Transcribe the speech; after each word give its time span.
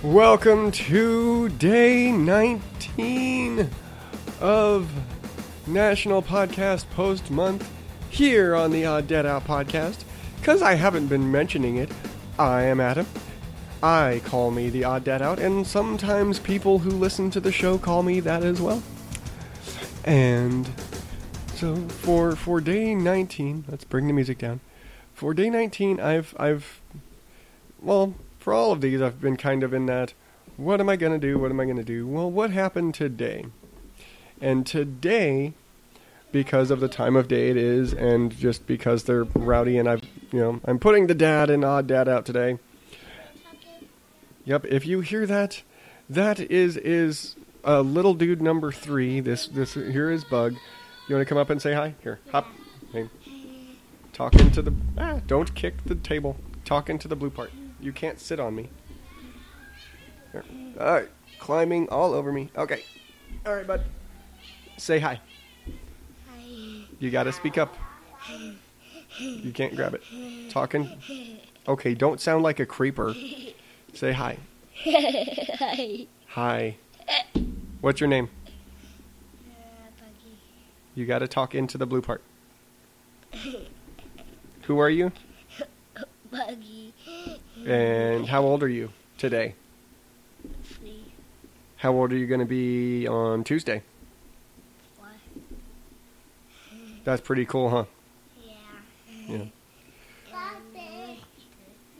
Welcome 0.04 0.72
to 0.72 1.50
day 1.50 2.12
19 2.12 3.68
of 4.40 4.92
National 5.66 6.22
Podcast 6.22 6.88
Post 6.92 7.32
Month 7.32 7.68
here 8.12 8.54
on 8.56 8.70
the 8.70 8.86
Odd 8.86 9.08
Dad 9.08 9.26
Out 9.26 9.46
podcast. 9.46 10.04
Because 10.38 10.62
I 10.62 10.76
haven't 10.76 11.08
been 11.08 11.32
mentioning 11.32 11.78
it, 11.78 11.90
I 12.38 12.62
am 12.64 12.80
Adam. 12.80 13.08
I 13.84 14.22
call 14.26 14.52
me 14.52 14.70
the 14.70 14.84
Odd 14.84 15.04
Dad 15.04 15.22
Out, 15.24 15.40
and 15.40 15.66
sometimes 15.66 16.38
people 16.38 16.80
who 16.80 16.92
listen 16.92 17.32
to 17.32 17.40
the 17.40 17.52
show 17.52 17.80
call 17.80 18.04
me 18.04 18.20
that 18.20 18.44
as 18.44 18.62
well. 18.62 18.84
And 20.04 20.68
so 21.56 21.76
for 21.76 22.36
for 22.36 22.62
day 22.62 22.94
19, 22.94 23.66
let's 23.68 23.84
bring 23.84 24.08
the 24.08 24.14
music 24.14 24.38
down. 24.38 24.60
For 25.14 25.34
day 25.34 25.50
19, 25.50 26.00
I've 26.00 26.36
I've 26.38 26.80
well, 27.82 28.14
for 28.38 28.54
all 28.54 28.72
of 28.72 28.82
these, 28.82 29.02
I've 29.02 29.20
been 29.20 29.38
kind 29.38 29.64
of 29.64 29.74
in 29.74 29.88
that. 29.88 30.14
What 30.58 30.80
am 30.80 30.90
I 30.90 30.96
gonna 30.96 31.18
do? 31.18 31.40
What 31.40 31.50
am 31.50 31.60
I 31.60 31.66
gonna 31.66 31.84
do? 31.84 32.06
Well, 32.06 32.30
what 32.30 32.52
happened 32.52 32.94
today? 32.94 33.46
And 34.40 34.66
today, 34.66 35.54
because 36.32 36.70
of 36.70 36.82
the 36.82 36.88
time 36.88 37.16
of 37.16 37.28
day 37.28 37.50
it 37.50 37.58
is, 37.58 37.94
and 37.94 38.36
just 38.36 38.68
because 38.68 39.04
they're 39.04 39.24
rowdy, 39.24 39.80
and 39.80 39.90
I've 39.90 40.04
you 40.32 40.40
know 40.40 40.62
I'm 40.66 40.78
putting 40.78 41.08
the 41.08 41.16
dad 41.16 41.50
and 41.50 41.66
odd 41.66 41.88
dad 41.88 42.08
out 42.08 42.28
today. 42.28 42.60
Yep, 44.46 44.66
if 44.66 44.86
you 44.86 45.02
hear 45.02 45.26
that, 45.26 45.64
that 46.10 46.40
is 46.40 46.78
is 46.78 47.36
uh, 47.66 47.82
little 47.82 48.14
dude 48.14 48.42
number 48.42 48.72
three. 48.72 49.20
This 49.20 49.48
this 49.48 49.74
here 49.76 50.10
is 50.10 50.24
Bug. 50.24 50.54
You 51.08 51.16
want 51.16 51.28
to 51.28 51.30
come 51.30 51.38
up 51.38 51.50
and 51.50 51.62
say 51.62 51.74
hi? 51.74 51.96
Here, 52.02 52.20
hop. 52.32 52.48
Hey. 52.92 53.10
Talk 54.14 54.36
into 54.36 54.62
the 54.62 54.74
ah, 54.98 55.20
don't 55.28 55.54
kick 55.56 55.84
the 55.86 55.96
table. 55.96 56.38
Talk 56.66 56.90
into 56.90 57.08
the 57.08 57.16
blue 57.16 57.30
part. 57.30 57.52
You 57.80 57.92
can't 57.92 58.20
sit 58.20 58.40
on 58.40 58.56
me. 58.56 58.70
Here. 60.32 60.44
All 60.80 60.94
right, 60.94 61.10
climbing 61.40 61.90
all 61.90 62.14
over 62.14 62.32
me. 62.32 62.50
Okay. 62.58 62.84
All 63.46 63.56
right, 63.56 63.66
bud. 63.66 63.84
Say 64.78 65.00
hi. 65.00 65.22
You 67.00 67.10
got 67.10 67.24
to 67.24 67.32
speak 67.32 67.58
up. 67.58 67.76
You 69.20 69.52
can't 69.52 69.76
grab 69.76 69.94
it. 69.94 70.04
Talking. 70.50 70.90
Okay, 71.68 71.94
don't 71.94 72.20
sound 72.20 72.44
like 72.44 72.60
a 72.60 72.66
creeper. 72.66 73.14
Say 73.94 74.14
hi. 74.14 74.38
Hi. 74.84 76.08
Hi. 76.30 76.76
What's 77.82 78.00
your 78.00 78.08
name? 78.10 78.30
Uh, 78.48 79.52
Buggy. 80.00 80.38
You 80.96 81.06
got 81.06 81.20
to 81.20 81.28
talk 81.28 81.54
into 81.54 81.78
the 81.78 81.86
blue 81.86 82.02
part. 82.02 82.24
Who 84.64 84.80
are 84.80 84.90
you? 84.90 85.12
Buggy. 86.32 86.94
And 87.68 88.28
how 88.28 88.44
old 88.44 88.64
are 88.64 88.70
you 88.70 88.92
today? 89.18 89.56
Three. 90.64 91.12
How 91.78 91.92
old 91.92 92.12
are 92.14 92.18
you 92.18 92.28
going 92.28 92.40
to 92.40 92.46
be 92.46 93.08
on 93.08 93.44
Tuesday? 93.44 93.84
What? 94.98 95.12
That's 97.04 97.22
pretty 97.22 97.46
cool, 97.46 97.70
huh? 97.70 97.86
Yeah. 98.44 98.54
Yeah. 99.28 99.46
Buggy. 100.32 101.20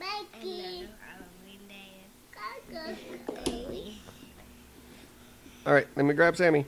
Buggy. 0.00 0.88
All 5.64 5.72
right, 5.72 5.86
let 5.94 6.04
me 6.04 6.12
grab 6.12 6.36
Sammy. 6.36 6.66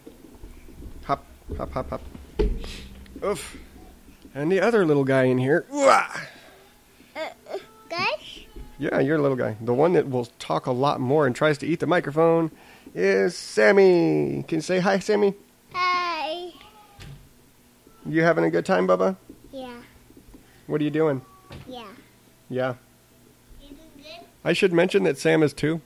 Hop, 1.05 1.25
hop, 1.57 1.73
hop, 1.73 1.91
hop. 1.91 2.01
Oof. 3.25 3.57
And 4.37 4.53
the 4.53 4.61
other 4.61 4.87
little 4.87 5.03
guy 5.03 5.25
in 5.25 5.39
here. 5.39 5.67
Wah! 5.69 6.07
Uh, 7.17 7.21
uh, 7.53 7.59
guys? 7.89 8.45
Yeah, 8.79 9.01
you're 9.01 9.17
a 9.17 9.23
little 9.23 9.37
guy. 9.37 9.57
The 9.61 9.75
one 9.75 9.95
that 9.95 10.09
will 10.09 10.27
talk 10.39 10.67
a 10.67 10.71
lot 10.71 11.01
more 11.01 11.27
and 11.27 11.35
tries 11.35 11.59
to 11.59 11.67
eat 11.67 11.81
the 11.81 11.89
microphone 11.89 12.53
is 12.95 13.37
Sammy. 13.37 14.45
Can 14.47 14.59
you 14.59 14.63
say 14.63 14.79
hi, 14.79 15.01
Sammy? 15.01 15.35
Hi. 15.73 16.53
You 18.07 18.23
having 18.23 18.45
a 18.45 18.51
good 18.51 18.65
time, 18.65 18.87
Bubba? 18.87 19.17
Yeah. 19.51 19.75
What 20.69 20.81
are 20.81 20.85
you 20.85 20.91
doing? 20.91 21.23
Yeah. 21.67 21.87
Yeah. 22.49 22.75
You 23.61 23.71
doing 23.71 23.81
good? 23.97 24.27
I 24.45 24.53
should 24.53 24.73
mention 24.73 25.03
that 25.03 25.19
Sam 25.19 25.43
is 25.43 25.53
two, 25.53 25.81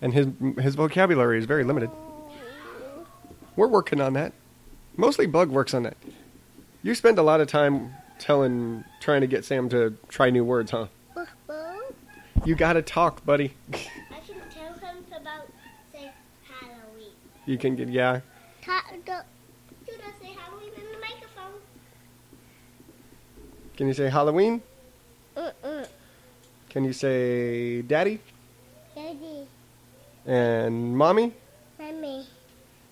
and 0.00 0.14
his 0.14 0.28
his 0.58 0.76
vocabulary 0.76 1.38
is 1.38 1.44
very 1.44 1.64
limited. 1.64 1.90
We're 3.58 3.66
working 3.66 4.00
on 4.00 4.12
that. 4.12 4.34
Mostly 4.96 5.26
Bug 5.26 5.50
works 5.50 5.74
on 5.74 5.82
that. 5.82 5.96
You 6.84 6.94
spend 6.94 7.18
a 7.18 7.22
lot 7.22 7.40
of 7.40 7.48
time 7.48 7.92
telling, 8.20 8.84
trying 9.00 9.22
to 9.22 9.26
get 9.26 9.44
Sam 9.44 9.68
to 9.70 9.96
try 10.08 10.30
new 10.30 10.44
words, 10.44 10.70
huh? 10.70 10.86
You 12.44 12.54
gotta 12.54 12.82
talk, 12.82 13.26
buddy. 13.26 13.54
I 13.72 13.76
can 14.24 14.36
tell 14.48 14.72
him 14.74 15.04
about, 15.10 15.48
say, 15.92 16.12
Halloween. 16.48 17.10
You 17.46 17.58
can 17.58 17.74
get 17.74 17.88
yeah. 17.88 18.20
Ta- 18.62 18.84
do, 19.04 19.10
not 19.10 19.24
say 20.22 20.28
Halloween 20.28 20.70
in 20.76 20.92
the 20.92 21.00
microphone. 21.00 21.60
Can 23.76 23.88
you 23.88 23.94
say 23.94 24.08
Halloween? 24.08 24.62
Uh-uh. 25.36 25.84
Can 26.70 26.84
you 26.84 26.92
say 26.92 27.82
Daddy 27.82 28.20
Daddy. 28.94 29.48
and 30.26 30.96
Mommy. 30.96 31.32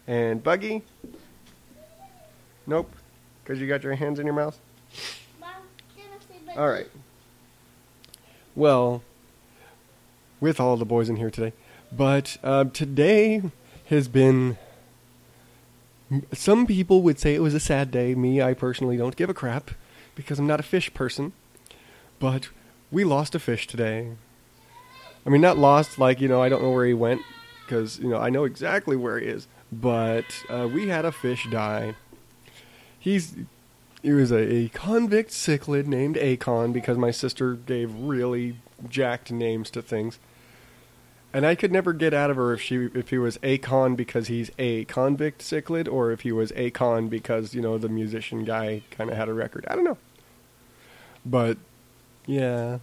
And 0.07 0.43
Buggy? 0.43 0.83
Nope, 2.67 2.91
because 3.43 3.61
you 3.61 3.67
got 3.67 3.83
your 3.83 3.95
hands 3.95 4.19
in 4.19 4.27
your 4.27 4.35
mouth. 4.35 4.59
All 6.57 6.69
right. 6.69 6.89
Well, 8.55 9.03
with 10.41 10.59
all 10.59 10.77
the 10.77 10.87
boys 10.87 11.09
in 11.11 11.17
here 11.17 11.31
today, 11.31 11.53
but 11.93 12.39
uh, 12.43 12.65
today 12.65 13.43
has 13.87 14.09
been. 14.09 14.57
Some 16.33 16.67
people 16.67 17.03
would 17.03 17.19
say 17.19 17.35
it 17.35 17.43
was 17.43 17.53
a 17.53 17.61
sad 17.61 17.91
day. 17.91 18.15
Me, 18.15 18.41
I 18.41 18.55
personally 18.55 18.97
don't 18.97 19.17
give 19.17 19.29
a 19.29 19.35
crap 19.35 19.73
because 20.15 20.39
I'm 20.39 20.47
not 20.47 20.61
a 20.61 20.63
fish 20.63 20.95
person. 20.95 21.33
But 22.19 22.49
we 22.91 23.05
lost 23.05 23.35
a 23.35 23.39
fish 23.39 23.67
today. 23.67 24.13
I 25.27 25.29
mean, 25.29 25.41
not 25.41 25.59
lost 25.59 25.99
like 25.99 26.21
you 26.21 26.29
know 26.29 26.43
I 26.43 26.49
don't 26.49 26.63
know 26.63 26.71
where 26.71 26.87
he 26.87 26.95
went 26.95 27.23
because 27.65 27.99
you 27.99 28.09
know 28.09 28.19
I 28.19 28.31
know 28.31 28.45
exactly 28.45 28.97
where 28.97 29.19
he 29.19 29.27
is. 29.27 29.49
But 29.81 30.45
uh, 30.49 30.69
we 30.73 30.89
had 30.89 31.05
a 31.05 31.13
fish 31.13 31.47
die. 31.51 31.95
He's 32.99 33.37
he 34.03 34.13
was 34.13 34.31
a, 34.31 34.39
a 34.39 34.69
convict 34.69 35.31
cichlid 35.31 35.87
named 35.87 36.17
Akon 36.17 36.73
because 36.73 36.97
my 36.97 37.11
sister 37.11 37.55
gave 37.55 37.93
really 37.93 38.59
jacked 38.89 39.33
names 39.33 39.71
to 39.71 39.83
things. 39.83 40.19
And 41.33 41.45
I 41.45 41.55
could 41.55 41.73
never 41.73 41.93
get 41.93 42.15
out 42.15 42.31
of 42.31 42.37
her 42.37 42.53
if 42.55 42.63
she 42.63 42.89
if 42.95 43.11
he 43.11 43.19
was 43.19 43.37
Akon 43.39 43.97
because 43.97 44.29
he's 44.29 44.51
a 44.59 44.85
convict 44.85 45.43
cichlid 45.43 45.93
or 45.93 46.11
if 46.11 46.21
he 46.21 46.33
was 46.33 46.53
Akon 46.53 47.11
because, 47.11 47.55
you 47.55 47.61
know, 47.61 47.79
the 47.79 47.89
musician 47.89 48.45
guy 48.45 48.83
kind 48.91 49.11
of 49.11 49.17
had 49.17 49.29
a 49.29 49.35
record. 49.35 49.67
I 49.69 49.75
don't 49.75 49.85
know. 49.85 49.99
But 51.25 51.59
yeah. 52.27 52.79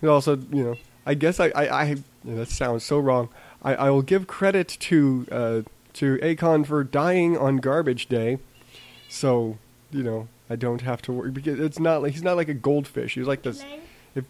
And 0.00 0.10
also, 0.10 0.36
you 0.36 0.64
know, 0.64 0.76
I 1.04 1.14
guess 1.14 1.40
I 1.40 1.48
I, 1.48 1.82
I 1.82 1.96
that 2.24 2.48
sounds 2.48 2.84
so 2.84 2.98
wrong. 2.98 3.28
I, 3.62 3.74
I 3.74 3.90
will 3.90 4.02
give 4.02 4.26
credit 4.26 4.68
to 4.80 5.26
uh, 5.30 5.62
to 5.94 6.18
Akon 6.18 6.66
for 6.66 6.84
dying 6.84 7.36
on 7.36 7.56
garbage 7.56 8.08
day 8.08 8.38
so 9.08 9.58
you 9.90 10.02
know 10.02 10.28
I 10.50 10.56
don't 10.56 10.82
have 10.82 11.02
to 11.02 11.12
worry 11.12 11.30
because 11.30 11.58
it's 11.58 11.78
not 11.78 12.02
like 12.02 12.12
he's 12.12 12.22
not 12.22 12.36
like 12.36 12.48
a 12.48 12.54
goldfish. 12.54 13.14
He's 13.14 13.26
like 13.26 13.42
this. 13.42 13.64
If 14.14 14.24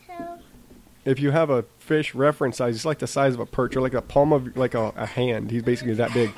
if 1.05 1.21
you 1.21 1.31
have 1.31 1.49
a 1.49 1.63
fish 1.79 2.15
reference 2.15 2.57
size, 2.59 2.77
it's 2.77 2.85
like 2.85 2.99
the 2.99 3.07
size 3.07 3.35
of 3.35 3.41
a 3.41 3.47
perch 3.47 3.77
or 3.77 3.81
like 3.81 3.95
a 3.95 4.03
palm 4.03 4.33
of 4.33 4.57
like 4.57 4.75
a, 4.75 4.93
a 4.97 5.07
hand. 5.07 5.51
He's 5.51 5.63
basically 5.63 5.95
that 5.95 6.13
big. 6.13 6.33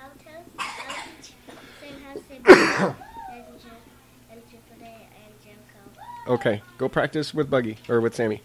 I'll 0.00 0.10
tell. 0.24 0.42
I'll 0.58 0.96
teach 1.22 1.34
Sam 1.80 2.00
how 2.04 2.14
to 2.14 2.20
say 2.20 2.38
Buggy 2.38 2.94
and 3.32 3.60
Ju- 3.60 3.68
and 4.30 4.40
Jupiter 4.50 4.90
and 4.90 5.34
Junko. 5.44 6.32
Okay, 6.32 6.62
go 6.78 6.88
practice 6.88 7.34
with 7.34 7.50
Buggy 7.50 7.76
or 7.88 8.00
with 8.00 8.14
Sammy. 8.14 8.42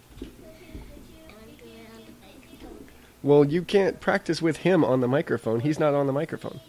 Well, 3.24 3.42
you 3.42 3.62
can't 3.62 4.00
practice 4.00 4.42
with 4.42 4.58
him 4.58 4.84
on 4.84 5.00
the 5.00 5.08
microphone. 5.08 5.60
He's 5.60 5.80
not 5.80 5.94
on 5.94 6.06
the 6.06 6.12
microphone. 6.12 6.60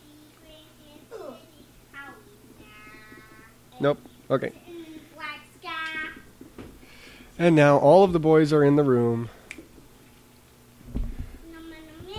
Nope. 3.82 4.00
Okay. 4.32 4.54
And 7.38 7.58
now 7.58 7.78
all 7.78 8.06
of 8.06 8.14
the 8.14 8.22
boys 8.22 8.54
are 8.54 8.64
in 8.64 8.78
the 8.78 8.86
room. 8.86 9.28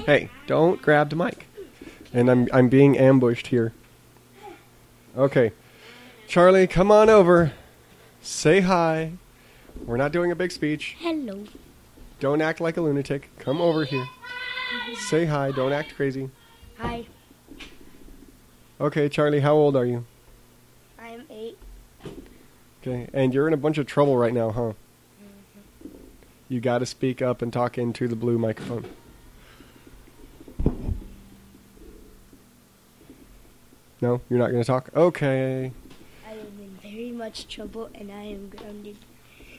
Hey, 0.04 0.28
don't 0.46 0.82
grab 0.82 1.08
the 1.08 1.16
mic. 1.16 1.46
And 2.12 2.30
I'm 2.30 2.46
I'm 2.52 2.68
being 2.68 2.98
ambushed 2.98 3.46
here. 3.46 3.72
Okay. 5.16 5.52
Charlie, 6.28 6.66
come 6.66 6.90
on 6.90 7.08
over. 7.08 7.54
Say 8.20 8.60
hi. 8.60 9.12
We're 9.82 9.96
not 9.96 10.12
doing 10.12 10.30
a 10.30 10.36
big 10.36 10.52
speech. 10.52 10.96
Hello. 10.98 11.46
Don't 12.18 12.40
act 12.40 12.60
like 12.60 12.76
a 12.76 12.80
lunatic. 12.80 13.30
Come 13.38 13.60
over 13.60 13.84
here. 13.84 14.06
Say 14.96 15.26
hi. 15.26 15.50
Don't 15.52 15.72
act 15.72 15.94
crazy. 15.94 16.30
Hi, 16.78 17.06
Okay, 18.78 19.08
Charlie, 19.08 19.40
how 19.40 19.54
old 19.54 19.74
are 19.74 19.86
you? 19.86 20.04
I'm 20.98 21.24
eight. 21.30 21.56
Okay, 22.82 23.08
and 23.14 23.32
you're 23.32 23.48
in 23.48 23.54
a 23.54 23.58
bunch 23.58 23.78
of 23.78 23.86
trouble 23.86 24.18
right 24.18 24.34
now, 24.34 24.50
huh? 24.50 24.72
Mm-hmm. 25.22 25.88
You 26.50 26.60
got 26.60 26.78
to 26.78 26.86
speak 26.86 27.22
up 27.22 27.40
and 27.40 27.50
talk 27.50 27.78
into 27.78 28.06
the 28.06 28.16
blue 28.16 28.36
microphone. 28.36 28.84
No, 34.02 34.20
you're 34.28 34.38
not 34.38 34.50
going 34.50 34.62
to 34.62 34.66
talk? 34.66 34.90
Okay. 34.94 35.72
I 36.28 36.32
am 36.32 36.38
in 36.60 36.78
very 36.82 37.12
much 37.12 37.48
trouble 37.48 37.88
and 37.94 38.12
I 38.12 38.24
am 38.24 38.50
grounded 38.50 38.98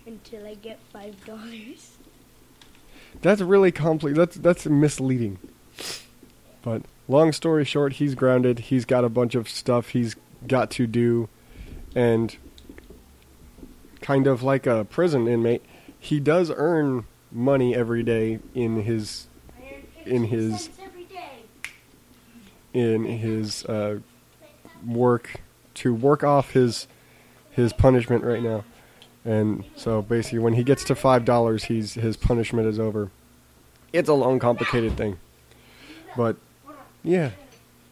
until 0.05 0.45
I 0.45 0.53
get 0.53 0.79
five 0.93 1.25
dollars. 1.25 1.96
That's 3.21 3.41
really 3.41 3.71
complex. 3.71 4.15
That's 4.17 4.35
that's 4.37 4.65
misleading. 4.65 5.39
But 6.61 6.83
long 7.07 7.31
story 7.31 7.65
short, 7.65 7.93
he's 7.93 8.15
grounded. 8.15 8.59
He's 8.59 8.85
got 8.85 9.03
a 9.05 9.09
bunch 9.09 9.35
of 9.35 9.49
stuff 9.49 9.89
he's 9.89 10.15
got 10.47 10.69
to 10.71 10.85
do, 10.87 11.29
and 11.95 12.35
kind 14.01 14.27
of 14.27 14.43
like 14.43 14.67
a 14.67 14.85
prison 14.85 15.27
inmate, 15.27 15.63
he 15.99 16.19
does 16.19 16.51
earn 16.55 17.05
money 17.31 17.75
every 17.75 18.03
day 18.03 18.39
in 18.53 18.83
his 18.83 19.27
In 20.05 20.25
his- 20.25 20.69
in 22.73 23.03
his 23.05 23.65
uh, 23.65 23.99
work 24.85 25.41
to 25.73 25.93
work 25.93 26.23
off 26.23 26.51
his 26.51 26.87
his 27.51 27.73
punishment 27.73 28.23
right 28.23 28.41
now. 28.43 28.63
And 29.27 29.65
so 29.75 30.01
basically, 30.01 30.39
when 30.39 30.53
he 30.53 30.63
gets 30.63 30.85
to 30.85 30.95
five 30.95 31.25
dollars, 31.25 31.65
he's 31.65 31.95
his 31.95 32.15
punishment 32.15 32.65
is 32.65 32.79
over. 32.79 33.11
It's 33.91 34.07
a 34.07 34.13
long, 34.13 34.39
complicated 34.39 34.95
thing, 34.95 35.19
but 36.15 36.37
yeah, 37.03 37.31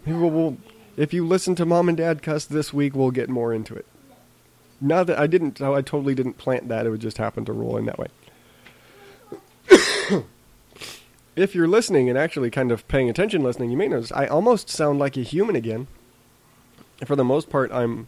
we'll, 0.06 0.30
we'll 0.30 0.58
if 0.96 1.14
you 1.14 1.28
listen 1.28 1.54
to 1.56 1.66
mom 1.66 1.90
and 1.90 1.98
dad 1.98 2.24
cuss 2.24 2.46
this 2.46 2.72
week, 2.74 2.96
we'll 2.96 3.12
get 3.12 3.30
more 3.30 3.54
into 3.54 3.76
it. 3.76 3.86
Not 4.80 5.08
that 5.08 5.20
I 5.20 5.28
didn't, 5.28 5.62
I 5.62 5.82
totally 5.82 6.16
didn't 6.16 6.38
plant 6.38 6.70
that. 6.70 6.86
It 6.86 6.90
would 6.90 7.02
just 7.02 7.18
happen 7.18 7.44
to 7.46 7.54
roll 7.54 7.76
in 7.76 7.86
that 7.86 8.00
way. 8.00 8.08
if 11.36 11.54
you're 11.54 11.68
listening 11.68 12.08
and 12.08 12.18
actually 12.18 12.50
kind 12.50 12.72
of 12.72 12.88
paying 12.88 13.10
attention, 13.10 13.44
listening, 13.44 13.72
you 13.72 13.78
may 13.78 13.90
notice 13.90 14.14
I 14.14 14.28
almost 14.28 14.70
sound 14.70 15.00
like 15.00 15.18
a 15.18 15.22
human 15.22 15.58
again. 15.58 15.88
For 17.06 17.18
the 17.18 17.26
most 17.26 17.50
part, 17.50 17.74
I'm 17.74 18.08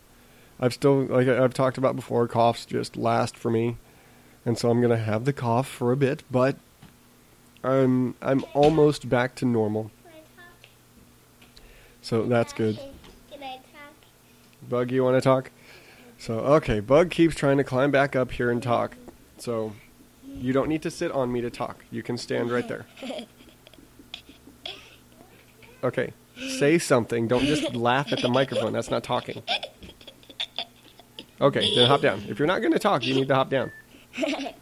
I've 0.60 0.74
still, 0.74 1.04
like 1.06 1.28
I've 1.28 1.54
talked 1.54 1.78
about 1.78 1.96
before, 1.96 2.28
coughs 2.28 2.66
just 2.66 2.98
last 2.98 3.38
for 3.38 3.52
me, 3.52 3.78
and 4.46 4.58
so 4.58 4.70
I'm 4.70 4.82
gonna 4.82 4.98
have 4.98 5.26
the 5.26 5.34
cough 5.34 5.68
for 5.68 5.92
a 5.92 5.98
bit, 5.98 6.24
but 6.32 6.56
I'm 7.64 8.16
I'm 8.22 8.44
almost 8.54 9.08
back 9.10 9.36
to 9.36 9.46
normal, 9.46 9.92
Can 10.04 10.14
I 10.14 10.42
talk? 10.42 10.70
so 12.02 12.24
that's 12.24 12.54
good. 12.54 12.78
Can 13.32 13.44
I 13.44 13.58
talk? 13.58 13.94
Bug, 14.68 14.92
you 14.92 15.04
want 15.04 15.16
to 15.18 15.22
talk? 15.22 15.52
So 16.18 16.40
okay, 16.40 16.80
Bug 16.80 17.12
keeps 17.12 17.36
trying 17.36 17.58
to 17.58 17.64
climb 17.64 17.92
back 17.92 18.16
up 18.16 18.32
here 18.32 18.50
and 18.50 18.62
talk, 18.64 18.98
so 19.38 19.74
you 20.26 20.54
don't 20.54 20.70
need 20.70 20.82
to 20.82 20.92
sit 20.92 21.12
on 21.12 21.32
me 21.32 21.42
to 21.42 21.50
talk. 21.52 21.84
You 21.92 22.02
can 22.02 22.18
stand 22.18 22.50
right 22.52 22.68
there. 22.68 22.86
Okay, 25.84 26.12
say 26.50 26.80
something. 26.80 27.28
Don't 27.28 27.46
just 27.46 27.76
laugh 27.76 28.12
at 28.12 28.20
the 28.22 28.28
microphone. 28.30 28.74
That's 28.74 28.90
not 28.90 29.04
talking. 29.04 29.44
Okay, 31.40 31.76
then 31.76 31.88
hop 31.88 32.02
down. 32.02 32.24
If 32.28 32.40
you're 32.40 32.48
not 32.48 32.62
going 32.62 32.74
to 32.74 32.80
talk, 32.80 33.06
you 33.06 33.14
need 33.14 33.28
to 33.28 33.36
hop 33.36 33.50
down. 33.50 33.72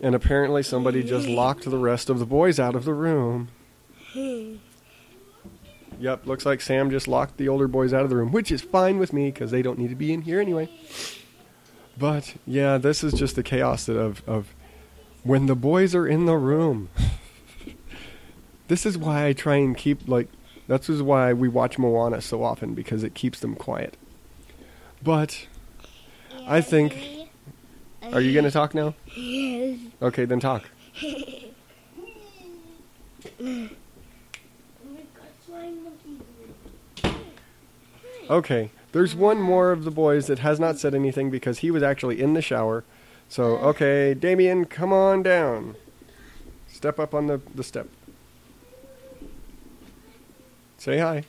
And 0.00 0.14
apparently, 0.14 0.62
somebody 0.62 1.02
just 1.02 1.26
locked 1.26 1.64
the 1.64 1.76
rest 1.76 2.08
of 2.08 2.20
the 2.20 2.24
boys 2.24 2.60
out 2.60 2.76
of 2.76 2.84
the 2.84 2.94
room. 2.94 3.48
Yep, 6.00 6.26
looks 6.26 6.46
like 6.46 6.60
Sam 6.60 6.90
just 6.90 7.08
locked 7.08 7.38
the 7.38 7.48
older 7.48 7.66
boys 7.66 7.92
out 7.92 8.04
of 8.04 8.10
the 8.10 8.14
room, 8.14 8.30
which 8.30 8.52
is 8.52 8.62
fine 8.62 8.98
with 8.98 9.12
me 9.12 9.32
because 9.32 9.50
they 9.50 9.62
don't 9.62 9.78
need 9.78 9.88
to 9.88 9.96
be 9.96 10.12
in 10.12 10.22
here 10.22 10.40
anyway. 10.40 10.68
But 11.98 12.36
yeah, 12.46 12.78
this 12.78 13.02
is 13.02 13.12
just 13.14 13.34
the 13.34 13.42
chaos 13.42 13.88
of 13.88 14.22
of 14.24 14.54
when 15.24 15.46
the 15.46 15.56
boys 15.56 15.96
are 15.96 16.06
in 16.06 16.26
the 16.26 16.36
room. 16.36 16.88
this 18.68 18.86
is 18.86 18.96
why 18.96 19.26
I 19.26 19.32
try 19.32 19.56
and 19.56 19.76
keep 19.76 20.06
like 20.06 20.28
that's 20.68 20.88
is 20.88 21.02
why 21.02 21.32
we 21.32 21.48
watch 21.48 21.78
Moana 21.78 22.20
so 22.20 22.44
often 22.44 22.74
because 22.74 23.02
it 23.02 23.14
keeps 23.14 23.40
them 23.40 23.56
quiet. 23.56 23.96
But 25.02 25.46
I 26.46 26.60
think- 26.60 26.96
are 28.12 28.20
you 28.20 28.32
going 28.32 28.44
to 28.44 28.50
talk 28.50 28.74
now? 28.74 28.94
Yes. 29.14 29.80
Okay, 30.00 30.24
then 30.24 30.40
talk. 30.40 30.64
Okay, 38.30 38.70
there's 38.92 39.14
one 39.14 39.40
more 39.40 39.70
of 39.72 39.84
the 39.84 39.90
boys 39.90 40.26
that 40.26 40.40
has 40.40 40.60
not 40.60 40.78
said 40.78 40.94
anything 40.94 41.30
because 41.30 41.60
he 41.60 41.70
was 41.70 41.82
actually 41.82 42.20
in 42.20 42.34
the 42.34 42.42
shower. 42.42 42.84
So, 43.28 43.56
okay, 43.58 44.12
Damien, 44.14 44.66
come 44.66 44.92
on 44.92 45.22
down. 45.22 45.76
Step 46.66 46.98
up 46.98 47.14
on 47.14 47.26
the, 47.26 47.40
the 47.54 47.62
step. 47.64 47.88
Say 50.78 50.98
hi. 50.98 51.24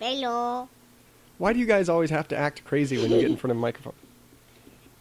Hello. 0.00 0.68
Why 1.38 1.52
do 1.52 1.60
you 1.60 1.66
guys 1.66 1.88
always 1.88 2.10
have 2.10 2.26
to 2.28 2.36
act 2.36 2.64
crazy 2.64 2.98
when 2.98 3.10
you 3.12 3.20
get 3.20 3.30
in 3.30 3.36
front 3.36 3.52
of 3.52 3.56
a 3.56 3.60
microphone? 3.60 3.94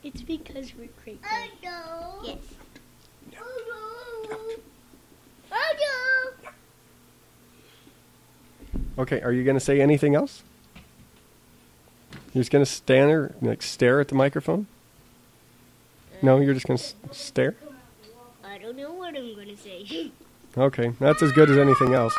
It's 0.03 0.21
because 0.21 0.73
we're 0.75 0.88
crazy. 1.03 1.19
Oh 1.29 1.47
no. 1.63 2.19
Yes. 2.23 2.38
Oh 3.38 4.27
no. 4.29 4.38
Oh 5.51 6.33
no. 6.45 6.49
Okay, 8.99 9.19
are 9.21 9.33
you 9.33 9.44
going 9.44 9.57
to 9.57 9.63
say 9.63 9.81
anything 9.81 10.15
else? 10.15 10.44
You're 12.33 12.41
just 12.41 12.51
going 12.51 12.63
to 12.63 12.71
stand 12.71 13.09
there, 13.09 13.35
like 13.41 13.61
stare 13.61 13.99
at 13.99 14.07
the 14.07 14.15
microphone? 14.15 14.67
No, 16.21 16.39
you're 16.39 16.53
just 16.53 16.67
going 16.67 16.77
to 16.77 16.85
stare? 17.11 17.55
I 18.45 18.59
don't 18.59 18.77
know 18.77 18.94
what 18.94 19.17
I'm 19.17 19.35
gonna 19.35 19.57
say. 19.57 20.11
Okay, 20.57 20.94
that's 20.99 21.21
as 21.21 21.31
good 21.33 21.51
as 21.51 21.57
anything 21.57 21.94
else. 21.94 22.17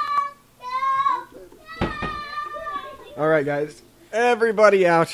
All 3.18 3.26
right, 3.26 3.44
guys, 3.44 3.82
everybody 4.12 4.86
out. 4.86 5.12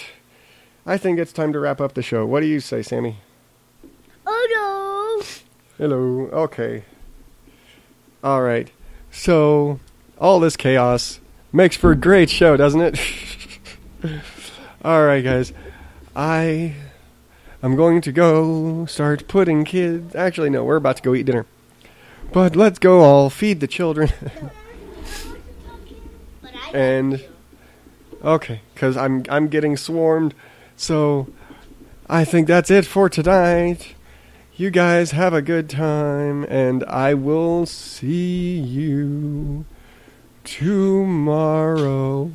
I 0.84 0.98
think 0.98 1.18
it's 1.18 1.32
time 1.32 1.54
to 1.54 1.58
wrap 1.58 1.80
up 1.80 1.94
the 1.94 2.02
show. 2.02 2.26
What 2.26 2.40
do 2.40 2.46
you 2.46 2.60
say, 2.60 2.82
Sammy? 2.82 3.16
Oh 4.26 5.22
no. 5.22 5.24
Hello. 5.78 6.28
Okay. 6.30 6.84
All 8.22 8.42
right. 8.42 8.70
So, 9.10 9.80
all 10.20 10.38
this 10.38 10.54
chaos 10.54 11.18
makes 11.50 11.78
for 11.78 11.92
a 11.92 11.96
great 11.96 12.28
show, 12.28 12.58
doesn't 12.58 12.82
it? 12.82 13.00
all 14.84 15.06
right, 15.06 15.24
guys. 15.24 15.54
I 16.14 16.74
I'm 17.62 17.74
going 17.74 18.02
to 18.02 18.12
go 18.12 18.84
start 18.84 19.26
putting 19.28 19.64
kids. 19.64 20.14
Actually, 20.14 20.50
no, 20.50 20.62
we're 20.62 20.76
about 20.76 20.98
to 20.98 21.02
go 21.02 21.14
eat 21.14 21.24
dinner. 21.24 21.46
But 22.34 22.54
let's 22.54 22.78
go 22.78 23.00
all 23.00 23.30
feed 23.30 23.60
the 23.60 23.66
children. 23.66 24.10
But 26.42 26.54
I 26.54 26.70
and 26.74 27.24
okay, 28.24 28.62
cuz 28.74 28.96
I'm 28.96 29.24
I'm 29.28 29.48
getting 29.48 29.76
swarmed. 29.76 30.34
So, 30.76 31.28
I 32.08 32.24
think 32.24 32.48
that's 32.48 32.70
it 32.70 32.84
for 32.84 33.08
tonight. 33.08 33.94
You 34.56 34.70
guys 34.70 35.10
have 35.12 35.32
a 35.34 35.42
good 35.42 35.68
time, 35.68 36.44
and 36.44 36.84
I 36.84 37.14
will 37.14 37.66
see 37.66 38.56
you 38.58 39.64
tomorrow. 40.44 42.30